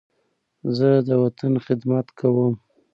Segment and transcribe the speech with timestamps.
[0.77, 2.53] زه د وطن خدمت کوم.